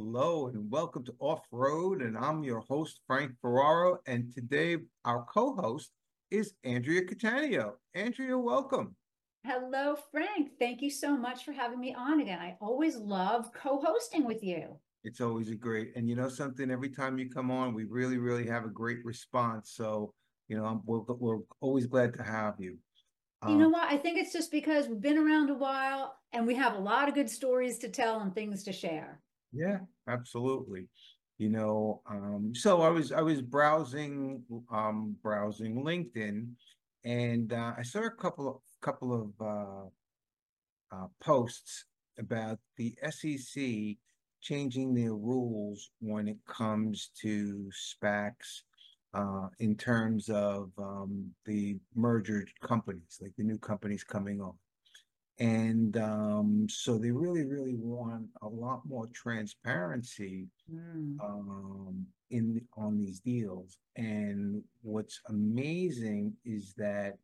[0.00, 3.98] Hello and welcome to Off Road, and I'm your host Frank Ferraro.
[4.06, 5.90] And today our co-host
[6.30, 7.72] is Andrea Catania.
[7.96, 8.94] Andrea, welcome.
[9.44, 10.52] Hello, Frank.
[10.60, 12.38] Thank you so much for having me on again.
[12.38, 14.78] I always love co-hosting with you.
[15.02, 16.70] It's always a great, and you know something.
[16.70, 19.72] Every time you come on, we really, really have a great response.
[19.72, 20.14] So
[20.46, 22.78] you know, we're we're always glad to have you.
[23.48, 23.90] You know um, what?
[23.90, 27.08] I think it's just because we've been around a while and we have a lot
[27.08, 29.20] of good stories to tell and things to share.
[29.52, 30.88] Yeah, absolutely.
[31.38, 36.50] You know, um, so I was I was browsing um browsing LinkedIn
[37.04, 39.88] and uh, I saw a couple of couple of uh,
[40.92, 41.84] uh, posts
[42.18, 43.98] about the SEC
[44.40, 48.62] changing their rules when it comes to SPACs
[49.14, 54.54] uh, in terms of um, the merger companies, like the new companies coming on.
[55.40, 61.16] And um, so they really, really want a lot more transparency mm.
[61.20, 63.78] um, in on these deals.
[63.96, 67.18] And what's amazing is that,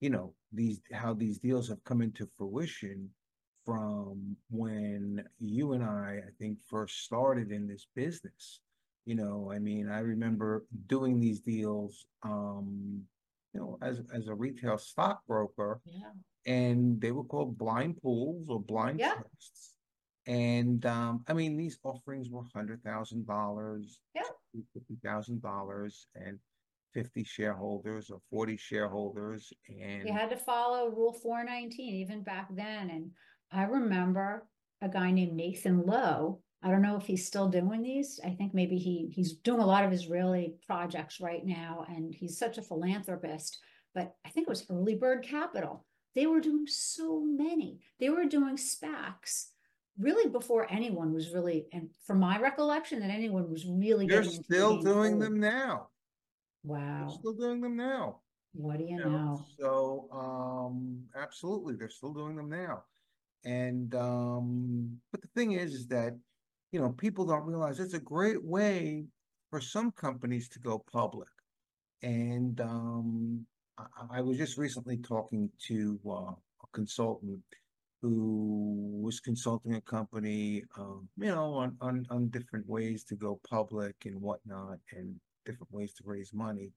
[0.00, 3.10] you know, these how these deals have come into fruition
[3.66, 8.60] from when you and I, I think, first started in this business.
[9.04, 13.02] You know, I mean, I remember doing these deals, um,
[13.52, 15.80] you know, as as a retail stockbroker.
[15.84, 16.12] Yeah.
[16.46, 19.14] And they were called blind pools or blind yeah.
[19.14, 19.74] trusts.
[20.26, 24.22] And um, I mean, these offerings were hundred thousand dollars, yeah,
[24.72, 26.38] fifty thousand dollars, and
[26.94, 29.52] fifty shareholders or forty shareholders.
[29.68, 32.90] And you had to follow Rule four nineteen even back then.
[32.90, 33.10] And
[33.50, 34.46] I remember
[34.80, 38.20] a guy named Nathan Low I don't know if he's still doing these.
[38.24, 42.38] I think maybe he he's doing a lot of Israeli projects right now, and he's
[42.38, 43.58] such a philanthropist.
[43.94, 45.84] But I think it was Early Bird Capital.
[46.14, 47.80] They were doing so many.
[47.98, 49.46] They were doing SPACs
[49.98, 54.06] really before anyone was really, and from my recollection, that anyone was really.
[54.06, 55.88] They're still doing them now.
[56.64, 57.06] Wow.
[57.08, 58.20] They're still doing them now.
[58.54, 59.10] What do you, you know?
[59.10, 59.44] know?
[59.58, 62.84] So, um, absolutely, they're still doing them now.
[63.44, 66.14] And um, but the thing is, is that
[66.72, 69.04] you know, people don't realize it's a great way
[69.50, 71.28] for some companies to go public.
[72.02, 73.46] And um,
[74.10, 77.40] I, was just recently talking to uh, a consultant
[78.00, 83.40] who was consulting a company, um, you know, on, on, on different ways to go
[83.48, 85.14] public and whatnot, and
[85.46, 86.72] different ways to raise money.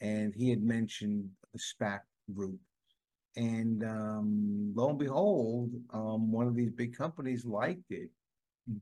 [0.00, 2.00] And he had mentioned the SPAC
[2.32, 2.58] route.
[3.36, 8.10] And um, lo and behold, um, one of these big companies liked it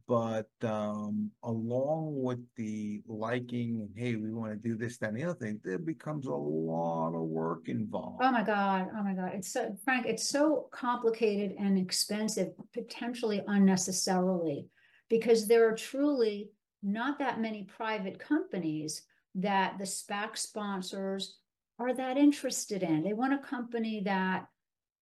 [0.07, 5.19] but um, along with the liking and hey, we want to do this, that, and
[5.19, 8.21] the other thing, there becomes a lot of work involved.
[8.23, 8.89] Oh my God.
[8.97, 9.33] Oh my God.
[9.35, 14.67] It's so Frank, it's so complicated and expensive, potentially unnecessarily,
[15.09, 16.51] because there are truly
[16.83, 19.03] not that many private companies
[19.35, 21.39] that the SPAC sponsors
[21.79, 23.03] are that interested in.
[23.03, 24.47] They want a company that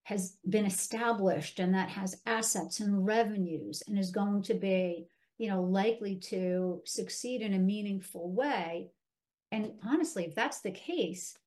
[0.09, 5.05] has been established and that has assets and revenues and is going to be
[5.37, 8.89] you know likely to succeed in a meaningful way
[9.51, 11.37] and honestly if that's the case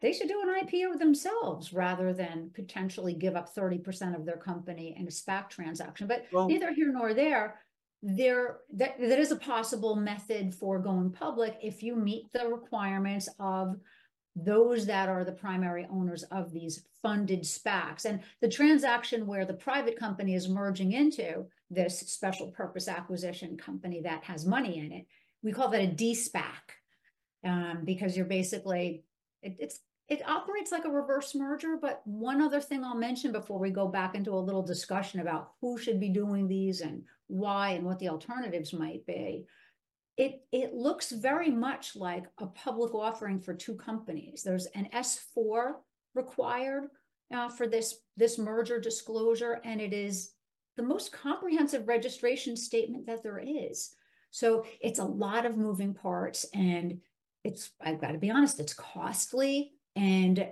[0.00, 4.94] they should do an IPO themselves rather than potentially give up 30% of their company
[4.96, 6.06] in a SPAC transaction.
[6.06, 7.56] But well, neither here nor there,
[8.00, 13.28] there that, that is a possible method for going public if you meet the requirements
[13.40, 13.74] of
[14.44, 18.04] those that are the primary owners of these funded SPACs.
[18.04, 24.00] And the transaction where the private company is merging into this special purpose acquisition company
[24.02, 25.06] that has money in it,
[25.42, 26.42] we call that a DSPAC
[27.44, 29.02] um, because you're basically,
[29.42, 31.76] it, it's it operates like a reverse merger.
[31.80, 35.52] But one other thing I'll mention before we go back into a little discussion about
[35.60, 39.44] who should be doing these and why and what the alternatives might be
[40.18, 44.42] it, it looks very much like a public offering for two companies.
[44.42, 45.74] There's an S4
[46.14, 46.88] required
[47.32, 50.32] uh, for this, this merger disclosure, and it is
[50.76, 53.94] the most comprehensive registration statement that there is.
[54.32, 56.98] So it's a lot of moving parts, and
[57.44, 59.72] it's, I've got to be honest, it's costly.
[59.94, 60.48] And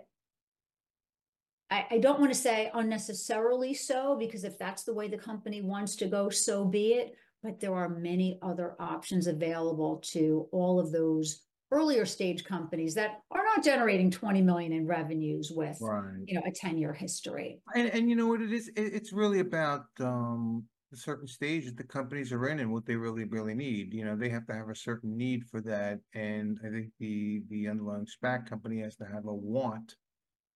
[1.71, 5.61] I, I don't want to say unnecessarily so, because if that's the way the company
[5.61, 10.81] wants to go, so be it but there are many other options available to all
[10.81, 11.43] of those
[11.73, 16.23] earlier stage companies that are not generating 20 million in revenues with right.
[16.27, 17.61] you know a 10 year history.
[17.75, 18.71] And, and you know what it is?
[18.77, 22.95] It's really about um the certain stage that the companies are in and what they
[22.95, 23.93] really really need.
[23.93, 27.43] You know they have to have a certain need for that and i think the
[27.51, 29.97] the underlying spac company has to have a want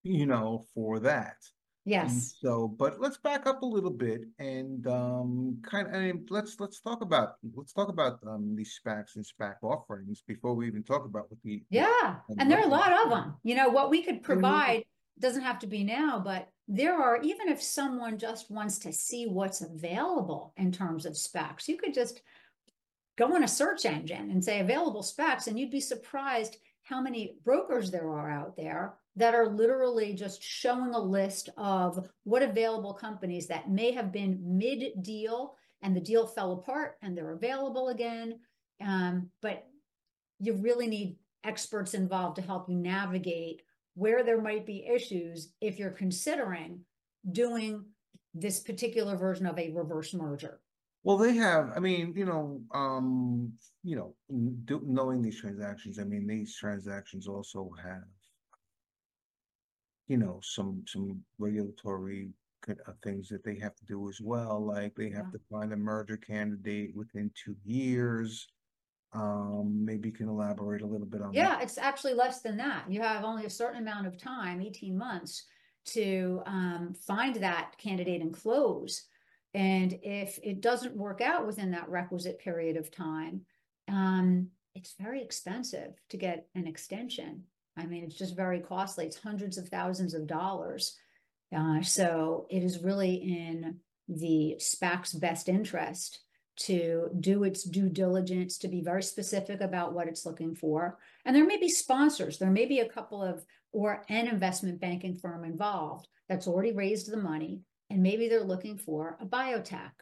[0.03, 1.37] you know for that
[1.85, 6.27] Yes, So, but let's back up a little bit and um kind of, I mean,
[6.29, 10.67] let's let's talk about let's talk about um these SPACs and SPAC offerings before we
[10.67, 13.37] even talk about what the yeah, and and there are a lot of them.
[13.43, 14.85] You know, what we could provide
[15.19, 19.26] doesn't have to be now, but there are, even if someone just wants to see
[19.26, 22.23] what's available in terms of SPACs, you could just
[23.19, 26.56] go on a search engine and say available SPACs, and you'd be surprised
[26.91, 32.11] how many brokers there are out there that are literally just showing a list of
[32.25, 37.33] what available companies that may have been mid-deal and the deal fell apart and they're
[37.33, 38.41] available again.
[38.85, 39.69] Um, but
[40.41, 43.63] you really need experts involved to help you navigate
[43.95, 46.81] where there might be issues if you're considering
[47.31, 47.85] doing
[48.35, 50.61] this particular version of a reverse merger.
[51.02, 55.99] Well, they have, I mean, you know, um, you know, n- do, knowing these transactions,
[55.99, 58.05] I mean, these transactions also have.
[60.08, 62.32] You know, some, some regulatory
[62.62, 65.31] co- uh, things that they have to do as well, like they have Yeah.
[65.32, 68.49] to find a merger candidate within two years.
[69.12, 71.37] Um, maybe you can elaborate a little bit on that.
[71.37, 72.91] Yeah, it's actually less than that.
[72.91, 75.47] You have only a certain amount of time, eighteen months,
[75.87, 79.08] to um find that candidate and close.
[79.55, 83.43] And if it doesn't work out within that requisite period of time,
[83.88, 87.44] um, it's very expensive to get an extension.
[87.76, 89.06] I mean, it's just very costly.
[89.06, 90.97] It's hundreds of thousands of dollars.
[91.55, 96.20] Uh, so it is really in the SPAC's best interest
[96.56, 100.99] to do its due diligence, to be very specific about what it's looking for.
[101.25, 105.17] And there may be sponsors, there may be a couple of, or an investment banking
[105.17, 107.62] firm involved that's already raised the money.
[107.91, 109.93] And maybe they're looking for a biotech,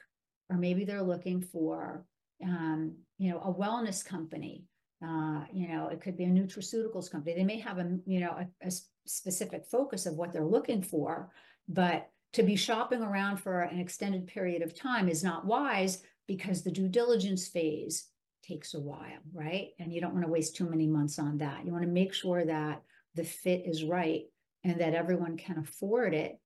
[0.50, 2.04] or maybe they're looking for,
[2.44, 4.64] um, you know, a wellness company.
[5.02, 7.34] Uh, you know, it could be a nutraceuticals company.
[7.34, 8.70] They may have a, you know, a, a
[9.06, 11.30] specific focus of what they're looking for,
[11.68, 16.62] but to be shopping around for an extended period of time is not wise because
[16.62, 18.08] the due diligence phase
[18.42, 19.68] takes a while, right?
[19.78, 21.64] And you don't want to waste too many months on that.
[21.64, 22.82] You want to make sure that
[23.14, 24.24] the fit is right
[24.64, 26.38] and that everyone can afford it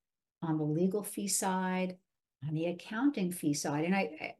[0.42, 1.96] on the legal fee side,
[2.46, 3.84] on the accounting fee side.
[3.84, 4.34] And I, I-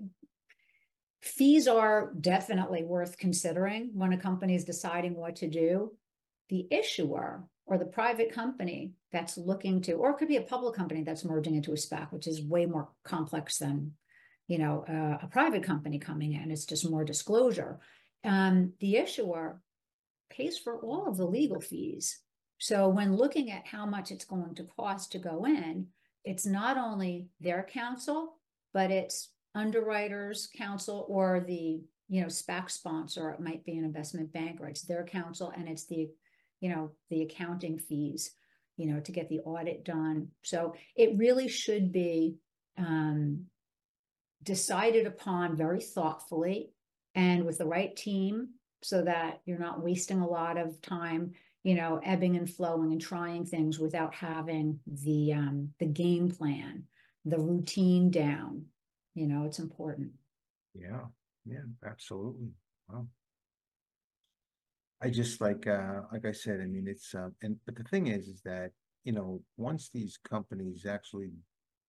[1.21, 5.93] fees are definitely worth considering when a company is deciding what to do.
[6.49, 10.75] The issuer or the private company that's looking to, or it could be a public
[10.75, 13.93] company that's merging into a SPAC, which is way more complex than,
[14.49, 16.51] you know, uh, a private company coming in.
[16.51, 17.79] It's just more disclosure.
[18.25, 19.61] Um, the issuer
[20.29, 22.19] pays for all of the legal fees.
[22.63, 25.89] So when looking at how much it's going to cost to go in,
[26.23, 28.39] it's not only their counsel,
[28.73, 33.33] but it's underwriters counsel or the, you know, SPAC sponsor.
[33.33, 34.69] It might be an investment banker.
[34.69, 36.09] It's their counsel and it's the,
[36.61, 38.31] you know, the accounting fees,
[38.77, 40.29] you know, to get the audit done.
[40.45, 42.37] So it really should be
[42.79, 43.47] um,
[44.45, 46.71] decided upon very thoughtfully
[47.17, 48.51] and with the right team
[48.83, 51.33] so that you're not wasting a lot of time
[51.63, 56.85] you know ebbing and flowing and trying things without having the um the game plan
[57.25, 58.65] the routine down
[59.15, 60.13] you know it's important
[60.75, 61.05] Yeah,
[61.45, 62.51] yeah, absolutely.
[62.89, 63.07] Wow.
[65.03, 68.07] I just like, uh, like I said, I mean, it's, uh, and, but the thing
[68.07, 68.71] is, is that,
[69.05, 71.33] you know, once these companies actually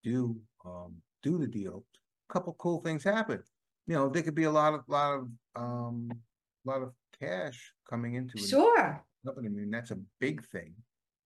[0.04, 1.86] do, um, do the deal,
[2.30, 3.44] a couple cool things happen.
[3.86, 6.10] You know, there could be a lot of, lot of, um,
[6.66, 10.74] lot of cash coming into it sure company, I mean, that's a big thing,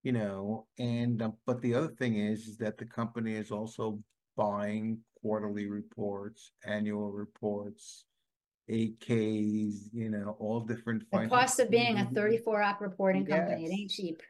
[0.04, 4.00] you know, and, uh, but the other thing is, is that the company is also
[4.36, 8.06] buying quarterly reports, annual reports,
[8.70, 11.04] 8-Ks, you know, all different.
[11.12, 14.22] the cost of being a 34 Act reporting company it ain't cheap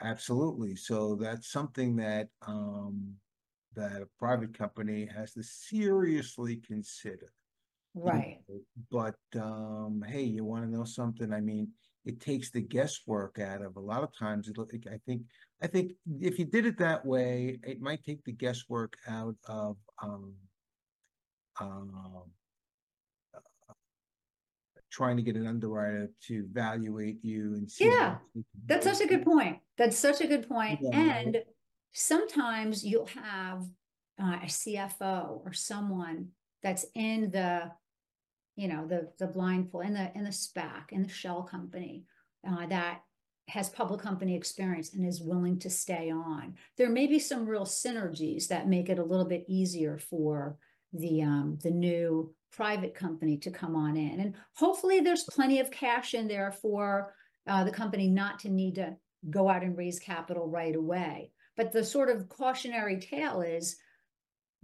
[0.00, 3.14] Absolutely, so that's something that, um,
[3.74, 7.32] that a private company has to seriously consider.
[7.94, 11.32] you right know, But, um, hey, you wanna know something?
[11.32, 11.68] I mean,
[12.08, 15.22] it takes the guesswork out of, a lot of times, it'll, I think,
[15.62, 19.76] I think if you did it that way, it might take the guesswork out of,
[20.02, 20.32] um,
[21.60, 21.92] um,
[24.90, 27.90] trying to get an underwriter to evaluate you and see.
[27.90, 28.16] Yeah,
[28.66, 29.58] That's such a good point.
[29.76, 30.80] That's such a good point.
[30.80, 30.98] Yeah.
[30.98, 31.42] And
[31.92, 33.64] sometimes you'll have
[34.18, 36.28] uh, a CFO or someone
[36.62, 37.70] that's in the,
[38.58, 42.04] you know, the the blind pool in the in the SPAC in the shell company
[42.46, 43.02] uh, that
[43.46, 46.54] has public company experience and is willing to stay on.
[46.76, 50.58] There may be some real synergies that make it a little bit easier for
[50.92, 55.70] the um, the new private company to come on in, and hopefully there's plenty of
[55.70, 57.14] cash in there for
[57.46, 58.96] uh, the company not to need to
[59.30, 61.30] go out and raise capital right away.
[61.56, 63.76] But the sort of cautionary tale is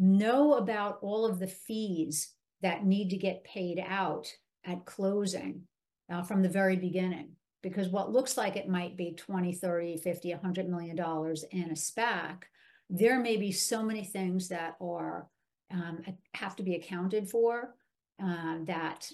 [0.01, 4.33] know about all of the fees that need to get paid out
[4.65, 5.63] at closing
[6.11, 7.31] uh, from the very beginning.
[7.63, 11.75] Because what looks like it might be 20, 30, 50, 100 million dollars in a
[11.75, 12.43] SPAC,
[12.91, 15.29] there may be so many things that are
[15.71, 16.03] um,
[16.35, 17.75] have to be accounted for
[18.23, 19.11] uh, that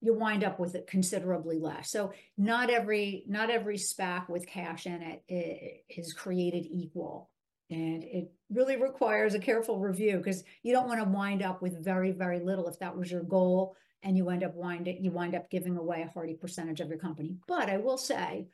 [0.00, 1.90] you wind up with it considerably less.
[1.90, 7.30] So not every not every SPAC with cash in it is created equal.
[7.70, 11.84] And it really requires a careful review because you don't want to wind up with
[11.84, 15.34] very, very little if that was your goal and you end up wind you wind
[15.34, 17.36] up giving away a hearty percentage of your company.
[17.46, 18.46] But I will say,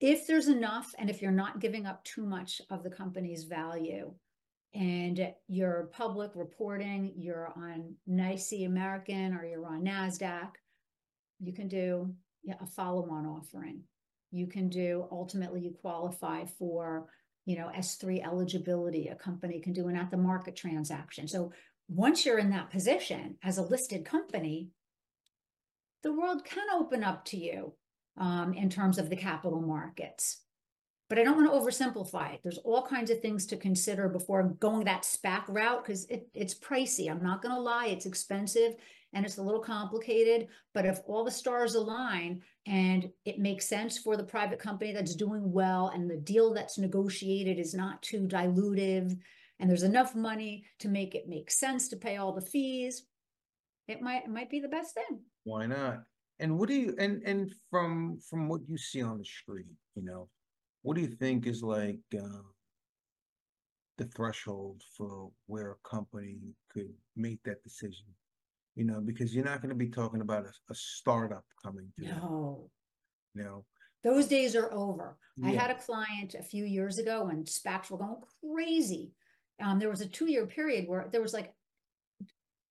[0.00, 4.12] if there's enough and if you're not giving up too much of the company's value,
[4.74, 10.50] and you're public reporting, you're on NYSE American or you're on NASDAQ,
[11.40, 12.14] you can do
[12.60, 13.82] a follow-on offering.
[14.30, 17.08] You can do, ultimately you qualify for,
[17.50, 19.08] you know, S3 eligibility.
[19.08, 21.26] A company can do an at-the-market transaction.
[21.26, 21.52] So
[21.88, 24.68] once you're in that position as a listed company,
[26.04, 27.74] the world can open up to you
[28.16, 30.42] um, in terms of the capital markets
[31.10, 32.40] but I don't want to oversimplify it.
[32.44, 36.54] There's all kinds of things to consider before going that SPAC route because it, it's
[36.54, 37.10] pricey.
[37.10, 38.74] I'm not going to lie, it's expensive
[39.12, 40.48] and it's a little complicated.
[40.74, 45.14] But if all the stars align and it makes sense for the private company that's
[45.14, 49.16] doing well and the deal that's negotiated is not too dilutive
[49.58, 53.04] and there's enough money to make it make sense to pay all the fees,
[53.88, 55.20] it might it might be the best thing.
[55.44, 56.02] Why not?
[56.38, 60.02] And what do you and and from from what you see on the street, you
[60.02, 60.28] know,
[60.82, 62.42] what do you think is like uh,
[63.98, 66.38] the threshold for where a company
[66.72, 68.06] could make that decision?
[68.80, 72.06] You know, because you're not going to be talking about a, a startup coming to
[72.06, 72.70] no.
[73.34, 73.64] You know,
[74.02, 75.18] those days are over.
[75.36, 75.48] Yeah.
[75.48, 79.12] I had a client a few years ago when SPACs were going crazy.
[79.62, 81.52] Um, there was a two-year period where there was like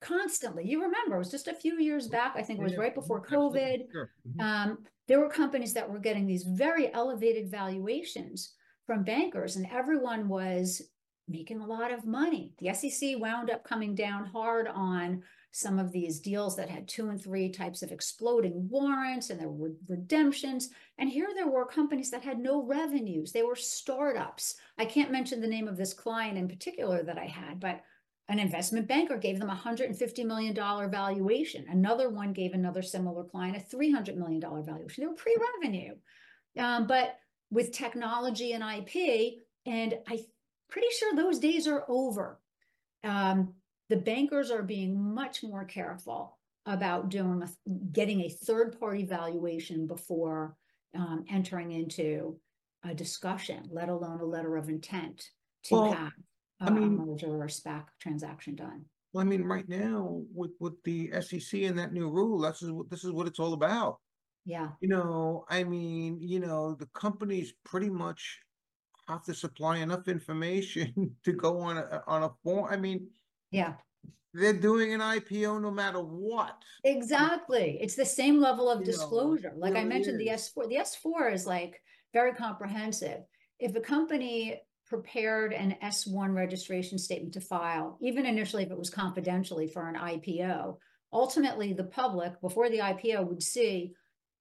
[0.01, 0.67] constantly.
[0.67, 2.33] You remember, it was just a few years back.
[2.35, 3.91] I think it was right before COVID.
[3.91, 4.09] Sure.
[4.27, 4.41] Mm-hmm.
[4.41, 8.55] Um, there were companies that were getting these very elevated valuations
[8.87, 10.81] from bankers, and everyone was
[11.27, 12.55] making a lot of money.
[12.57, 17.09] The SEC wound up coming down hard on some of these deals that had two
[17.09, 20.69] and three types of exploding warrants and there were redemptions.
[20.97, 23.31] And here there were companies that had no revenues.
[23.31, 24.55] They were startups.
[24.77, 27.81] I can't mention the name of this client in particular that I had, but
[28.27, 31.65] an investment banker gave them a $150 million valuation.
[31.67, 35.03] Another one gave another similar client a $300 million valuation.
[35.03, 35.95] They were pre revenue.
[36.57, 37.17] Um, but
[37.49, 40.19] with technology and IP, and I'm
[40.69, 42.39] pretty sure those days are over.
[43.03, 43.55] Um,
[43.89, 47.49] the bankers are being much more careful about doing a,
[47.91, 50.55] getting a third party valuation before
[50.95, 52.39] um, entering into
[52.83, 55.23] a discussion, let alone a letter of intent
[55.63, 56.11] to well, have
[56.61, 58.85] I mean, merger or SPAC transaction done.
[59.13, 62.89] Well, I mean, right now with with the SEC and that new rule, that's what
[62.89, 63.97] this is what it's all about.
[64.45, 64.69] Yeah.
[64.81, 68.39] You know, I mean, you know, the companies pretty much
[69.07, 72.71] have to supply enough information to go on a on a form.
[72.71, 73.07] I mean,
[73.51, 73.73] yeah.
[74.33, 76.61] They're doing an IPO no matter what.
[76.83, 77.79] Exactly.
[77.81, 79.53] It's the same level of you disclosure.
[79.55, 80.51] Know, like I mentioned, is.
[80.53, 81.81] the S4, the S4 is like
[82.13, 83.21] very comprehensive.
[83.59, 88.89] If a company prepared an S1 registration statement to file, even initially if it was
[88.89, 90.77] confidentially for an IPO.
[91.13, 93.93] Ultimately, the public, before the IPO, would see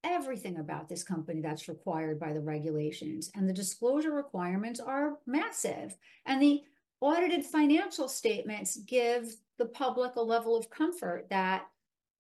[0.05, 3.31] everything about this company that's required by the regulations.
[3.35, 5.97] And the disclosure requirements are massive.
[6.25, 6.62] And the
[7.00, 11.67] audited financial statements give the public a level of comfort that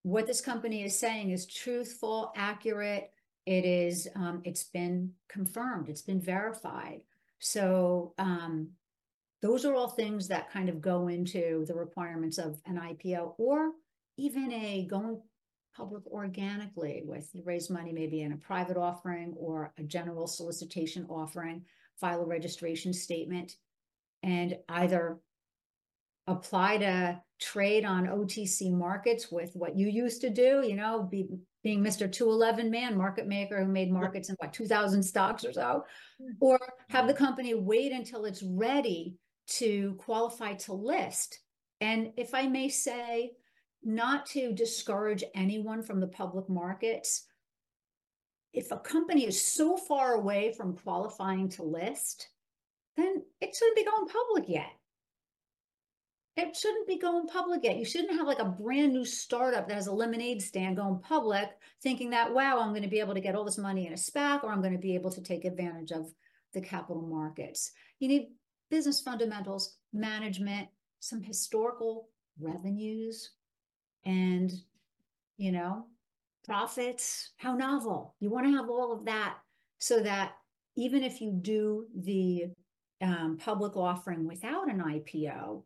[0.02, 3.10] what this company is saying is truthful, accurate.
[3.46, 7.02] It is, um, it's been confirmed, it's been verified.
[7.40, 8.70] So um,
[9.42, 13.72] those are all things that kind of go into the requirements of an IPO or
[14.16, 15.20] even a going
[15.76, 21.06] public organically with you raise money maybe in a private offering or a general solicitation
[21.08, 21.62] offering,
[22.00, 23.54] file a registration statement,
[24.22, 25.18] and either
[26.26, 31.28] apply to trade on OTC markets with what you used to do, you know, be
[31.62, 32.10] being Mr.
[32.10, 35.84] 211 man, market maker who made markets in what, 2000 stocks or so,
[36.20, 36.32] hmm.
[36.40, 36.58] or
[36.88, 39.14] have the company wait until it's ready
[39.46, 41.40] to qualify to list.
[41.80, 43.32] And if I may say,
[43.84, 47.26] not to discourage anyone from the public markets,
[48.52, 52.28] if a company is so far away from qualifying to list,
[52.98, 54.70] then it shouldn't be going public yet
[56.38, 57.76] it shouldn't be going public yet.
[57.76, 61.48] You shouldn't have like a brand new startup that has a lemonade stand going public,
[61.82, 63.96] thinking that, wow, I'm going to be able to get all this money in a
[63.96, 66.12] SPAC or I'm going to be able to take advantage of
[66.54, 67.72] the capital markets.
[67.98, 68.28] You need
[68.70, 70.68] business fundamentals, management,
[71.00, 72.08] some historical
[72.40, 73.32] revenues,
[74.04, 74.52] and,
[75.38, 75.86] you know,
[76.44, 77.30] profits.
[77.36, 78.14] How novel.
[78.20, 79.38] You want to have all of that
[79.78, 80.34] so that
[80.76, 82.44] even if you do the
[83.00, 85.62] um, public offering without an IPO,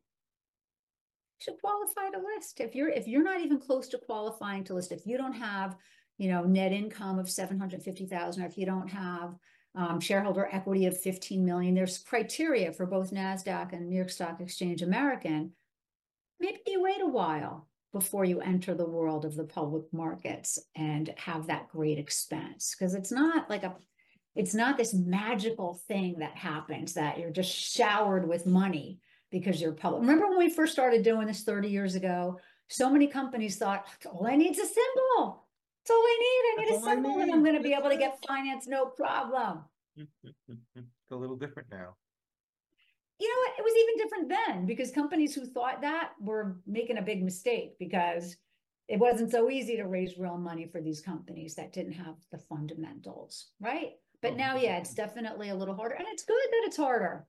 [1.38, 2.60] should qualify to list.
[2.60, 5.76] If you're if you're not even close to qualifying to list, if you don't have,
[6.18, 9.34] you know, net income of 750,000, or if you don't have
[9.74, 14.40] um, shareholder equity of 15 million, there's criteria for both NASDAQ and New York Stock
[14.40, 15.52] Exchange American.
[16.38, 21.12] Maybe you wait a while before you enter the world of the public markets and
[21.16, 22.74] have that great expense.
[22.76, 23.74] Because it's not like a
[24.34, 28.98] it's not this magical thing that happens that you're just showered with money
[29.30, 30.00] because you're public.
[30.00, 32.38] Remember when we first started doing this 30 years ago?
[32.68, 35.46] So many companies thought, all I need is a symbol.
[35.82, 36.62] That's all I need.
[36.62, 38.86] I need That's a symbol and I'm going to be able to get finance no
[38.86, 39.64] problem.
[39.96, 41.96] it's a little different now.
[43.18, 43.58] You know what?
[43.58, 47.78] It was even different then because companies who thought that were making a big mistake
[47.78, 48.36] because
[48.88, 52.38] it wasn't so easy to raise real money for these companies that didn't have the
[52.38, 53.92] fundamentals, right?
[54.22, 57.26] But oh, now, yeah, it's definitely a little harder and it's good that it's harder.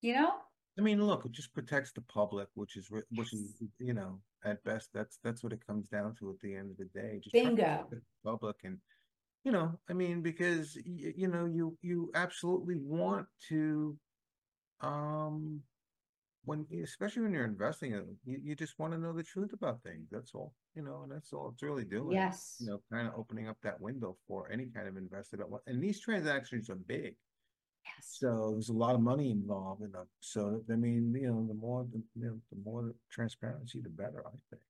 [0.00, 0.32] You know?
[0.78, 4.64] I mean, look, it just protects the public, which is which is you know at
[4.64, 7.20] best that's that's what it comes down to at the end of the day.
[7.22, 7.86] Just bingo.
[8.24, 8.78] public and
[9.44, 13.96] you know, I mean, because you, you know you you absolutely want to,
[14.80, 15.60] um,
[16.44, 19.82] when especially when you're investing in you, you just want to know the truth about
[19.82, 20.08] things.
[20.10, 22.12] That's all, you know, and that's all it's really doing.
[22.16, 22.56] Yes.
[22.58, 25.44] You know, kind of opening up that window for any kind of investor.
[25.66, 27.14] And these transactions are big.
[27.84, 28.16] Yes.
[28.18, 30.06] So there's a lot of money involved in them.
[30.20, 34.24] So I mean, you know, the more the, you know, the more transparency, the better.
[34.26, 34.62] I think.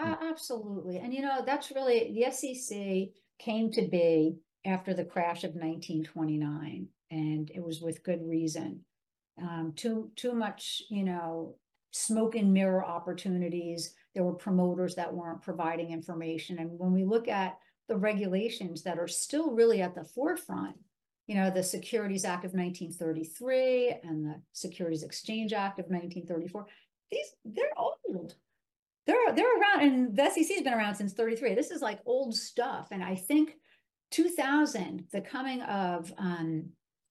[0.00, 3.08] Uh, absolutely, and you know that's really the SEC
[3.40, 8.84] came to be after the crash of 1929, and it was with good reason.
[9.42, 11.56] Um, too too much, you know,
[11.90, 13.94] smoke and mirror opportunities.
[14.14, 18.98] There were promoters that weren't providing information, and when we look at the regulations that
[18.98, 20.76] are still really at the forefront
[21.28, 26.66] you know, the Securities Act of 1933 and the Securities Exchange Act of 1934.
[27.12, 28.34] These they're old.
[29.06, 31.54] They're they're around, and the SEC's been around since 33.
[31.54, 33.56] This is like old stuff, and I think
[34.10, 36.70] 2000, the coming of um,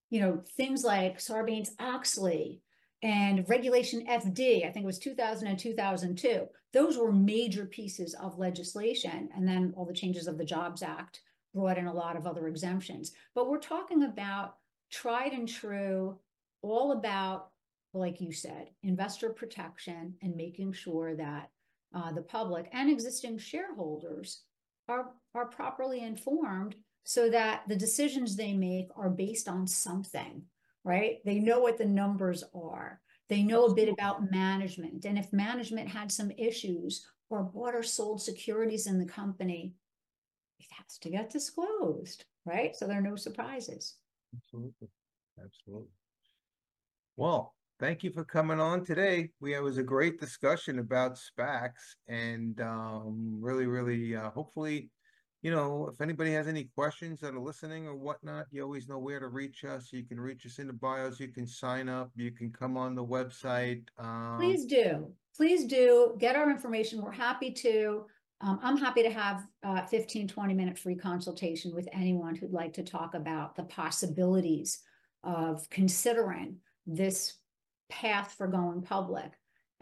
[0.09, 2.61] you know, things like Sarbanes Oxley
[3.03, 6.47] and Regulation FD, I think it was 2000 and 2002.
[6.73, 11.21] Those were major pieces of legislation, and then all the changes of the Jobs Act
[11.53, 13.11] brought in a lot of other exemptions.
[13.35, 14.55] But we're talking about
[14.91, 16.17] tried and true,
[16.61, 17.49] all about,
[17.93, 21.49] like you said, investor protection and making sure that
[21.93, 24.43] uh, the public and existing shareholders
[24.87, 26.75] are, are properly informed
[27.09, 30.41] so that the decisions they make are based on something,
[30.83, 31.19] right?
[31.23, 32.99] They know what the numbers are.
[33.29, 35.05] They know a bit about management.
[35.05, 39.73] And if management had some issues or bought or sold securities in the company,
[40.59, 42.75] it has to get disclosed, right?
[42.75, 43.95] So there are no surprises.
[44.35, 44.89] Absolutely.
[45.41, 45.87] Absolutely.
[47.15, 49.29] Well, thank you for coming on today.
[49.39, 54.89] We it was a great discussion about SPACs and um, really, really, uh, hopefully,
[55.41, 58.97] you know, if anybody has any questions that are listening or whatnot, you always know
[58.97, 59.93] where to reach us.
[59.93, 61.19] You can reach us in the bios.
[61.19, 62.09] You can sign up.
[62.15, 63.83] You can come on the website.
[63.99, 65.11] Um, Please do.
[65.35, 67.01] Please do get our information.
[67.01, 68.05] We're happy to.
[68.41, 72.73] Um, I'm happy to have uh, 15, 20 minute free consultation with anyone who'd like
[72.73, 74.79] to talk about the possibilities
[75.23, 77.35] of considering this
[77.89, 79.31] path for going public.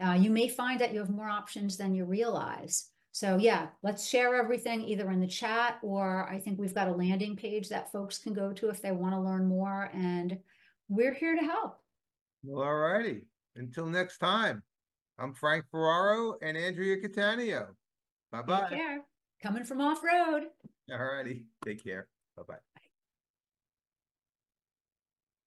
[0.00, 2.90] Uh, you may find that you have more options than you realize.
[3.16, 6.92] So yeah, let's share everything either in the chat or I think we've got a
[6.92, 10.38] landing page that folks can go to if they want to learn more and
[10.90, 11.78] we're here to help.
[12.44, 13.22] Well, all righty.
[13.54, 14.62] Until next time,
[15.18, 17.68] I'm Frank Ferraro and Andrea Catania.
[18.32, 18.66] Bye bye.
[18.68, 19.00] Take care.
[19.42, 20.48] Coming from off road.
[20.92, 21.46] All righty.
[21.64, 22.08] Take care.
[22.36, 22.75] Bye bye.